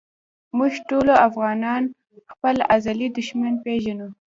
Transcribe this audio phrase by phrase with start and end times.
[0.57, 1.83] مونږ ټولو افغانان
[2.31, 4.07] خپل ازلي دښمن پېژنو